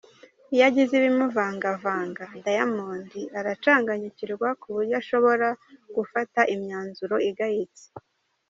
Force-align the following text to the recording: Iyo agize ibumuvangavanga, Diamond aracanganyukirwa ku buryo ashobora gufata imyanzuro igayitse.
Iyo 0.53 0.63
agize 0.69 0.93
ibumuvangavanga, 0.95 2.23
Diamond 2.45 3.09
aracanganyukirwa 3.39 4.47
ku 4.61 4.67
buryo 4.73 4.95
ashobora 5.01 5.47
gufata 5.95 6.39
imyanzuro 6.53 7.15
igayitse. 7.29 7.85